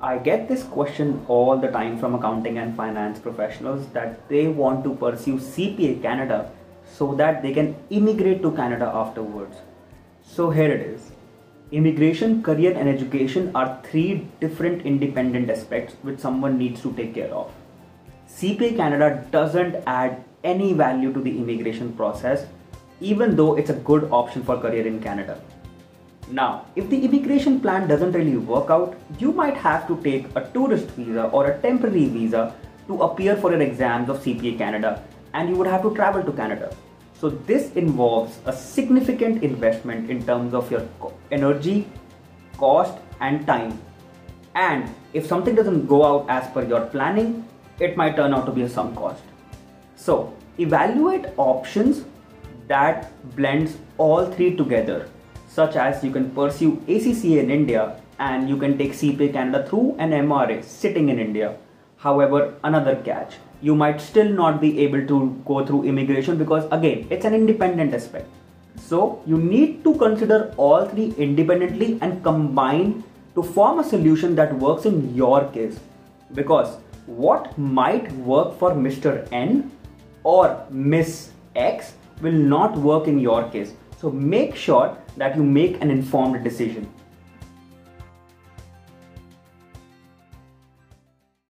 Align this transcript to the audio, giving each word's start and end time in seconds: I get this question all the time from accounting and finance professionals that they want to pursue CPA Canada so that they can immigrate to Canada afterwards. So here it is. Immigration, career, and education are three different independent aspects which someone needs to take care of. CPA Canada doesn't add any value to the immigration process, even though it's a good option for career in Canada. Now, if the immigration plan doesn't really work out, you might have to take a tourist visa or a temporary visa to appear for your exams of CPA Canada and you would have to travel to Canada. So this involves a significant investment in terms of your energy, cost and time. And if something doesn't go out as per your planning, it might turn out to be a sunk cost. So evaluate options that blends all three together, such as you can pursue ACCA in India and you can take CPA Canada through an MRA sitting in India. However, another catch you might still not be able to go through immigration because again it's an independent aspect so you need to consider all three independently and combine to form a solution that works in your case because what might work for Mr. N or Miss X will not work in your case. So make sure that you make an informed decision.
I 0.00 0.16
get 0.18 0.46
this 0.46 0.62
question 0.62 1.24
all 1.26 1.56
the 1.58 1.72
time 1.72 1.98
from 1.98 2.14
accounting 2.14 2.58
and 2.58 2.76
finance 2.76 3.18
professionals 3.18 3.88
that 3.88 4.28
they 4.28 4.46
want 4.46 4.84
to 4.84 4.94
pursue 4.94 5.38
CPA 5.38 6.00
Canada 6.00 6.52
so 6.86 7.16
that 7.16 7.42
they 7.42 7.52
can 7.52 7.74
immigrate 7.90 8.40
to 8.42 8.52
Canada 8.52 8.92
afterwards. 8.94 9.56
So 10.22 10.50
here 10.50 10.70
it 10.70 10.82
is. 10.82 11.10
Immigration, 11.72 12.44
career, 12.44 12.78
and 12.78 12.88
education 12.88 13.50
are 13.56 13.82
three 13.82 14.28
different 14.38 14.86
independent 14.86 15.50
aspects 15.50 15.94
which 16.02 16.20
someone 16.20 16.58
needs 16.58 16.80
to 16.82 16.92
take 16.92 17.14
care 17.14 17.34
of. 17.34 17.50
CPA 18.28 18.76
Canada 18.76 19.26
doesn't 19.32 19.82
add 19.88 20.22
any 20.44 20.74
value 20.74 21.12
to 21.12 21.20
the 21.20 21.36
immigration 21.36 21.92
process, 21.94 22.46
even 23.00 23.34
though 23.34 23.56
it's 23.56 23.70
a 23.70 23.80
good 23.90 24.08
option 24.12 24.44
for 24.44 24.58
career 24.58 24.86
in 24.86 25.02
Canada. 25.02 25.40
Now, 26.30 26.66
if 26.76 26.90
the 26.90 27.04
immigration 27.04 27.58
plan 27.60 27.88
doesn't 27.88 28.12
really 28.12 28.36
work 28.36 28.70
out, 28.70 28.96
you 29.18 29.32
might 29.32 29.56
have 29.56 29.86
to 29.88 30.00
take 30.02 30.26
a 30.36 30.48
tourist 30.52 30.88
visa 30.90 31.24
or 31.28 31.46
a 31.46 31.58
temporary 31.60 32.06
visa 32.06 32.54
to 32.86 33.02
appear 33.02 33.36
for 33.36 33.50
your 33.50 33.62
exams 33.62 34.10
of 34.10 34.18
CPA 34.18 34.58
Canada 34.58 35.02
and 35.32 35.48
you 35.48 35.56
would 35.56 35.66
have 35.66 35.82
to 35.82 35.94
travel 35.94 36.22
to 36.22 36.32
Canada. 36.32 36.74
So 37.14 37.30
this 37.30 37.72
involves 37.72 38.38
a 38.44 38.52
significant 38.52 39.42
investment 39.42 40.10
in 40.10 40.24
terms 40.24 40.54
of 40.54 40.70
your 40.70 40.86
energy, 41.30 41.86
cost 42.58 42.98
and 43.20 43.46
time. 43.46 43.80
And 44.54 44.94
if 45.14 45.26
something 45.26 45.54
doesn't 45.54 45.86
go 45.86 46.04
out 46.04 46.28
as 46.28 46.48
per 46.50 46.64
your 46.64 46.86
planning, 46.86 47.46
it 47.80 47.96
might 47.96 48.16
turn 48.16 48.34
out 48.34 48.46
to 48.46 48.52
be 48.52 48.62
a 48.62 48.68
sunk 48.68 48.96
cost. 48.96 49.22
So 49.96 50.34
evaluate 50.58 51.26
options 51.36 52.04
that 52.66 53.10
blends 53.34 53.78
all 53.96 54.26
three 54.30 54.54
together, 54.56 55.08
such 55.58 55.76
as 55.76 56.04
you 56.04 56.10
can 56.16 56.30
pursue 56.38 56.72
ACCA 56.96 57.38
in 57.44 57.50
India 57.58 57.82
and 58.18 58.48
you 58.48 58.56
can 58.56 58.78
take 58.78 58.92
CPA 58.92 59.32
Canada 59.32 59.66
through 59.68 59.96
an 59.98 60.10
MRA 60.10 60.62
sitting 60.64 61.08
in 61.08 61.18
India. 61.18 61.56
However, 61.98 62.54
another 62.64 62.96
catch 63.10 63.34
you 63.60 63.74
might 63.74 64.00
still 64.00 64.28
not 64.40 64.60
be 64.60 64.78
able 64.80 65.06
to 65.06 65.16
go 65.44 65.66
through 65.66 65.84
immigration 65.84 66.38
because 66.38 66.66
again 66.70 67.06
it's 67.10 67.24
an 67.24 67.34
independent 67.34 67.92
aspect 67.92 68.26
so 68.88 69.20
you 69.26 69.38
need 69.38 69.82
to 69.84 69.94
consider 69.96 70.54
all 70.56 70.86
three 70.86 71.12
independently 71.18 71.98
and 72.00 72.22
combine 72.22 73.02
to 73.34 73.42
form 73.42 73.80
a 73.80 73.84
solution 73.84 74.36
that 74.36 74.54
works 74.66 74.86
in 74.86 75.14
your 75.14 75.44
case 75.56 75.80
because 76.34 76.76
what 77.06 77.56
might 77.58 78.12
work 78.12 78.56
for 78.58 78.72
Mr. 78.72 79.26
N 79.32 79.70
or 80.22 80.64
Miss 80.70 81.30
X 81.56 81.94
will 82.20 82.40
not 82.54 82.76
work 82.76 83.08
in 83.08 83.18
your 83.18 83.48
case. 83.50 83.72
So 84.00 84.12
make 84.12 84.54
sure 84.54 84.96
that 85.16 85.36
you 85.36 85.42
make 85.42 85.82
an 85.82 85.90
informed 85.90 86.44
decision. 86.44 86.88